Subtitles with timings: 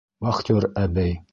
[0.27, 1.15] Вахтер әбей!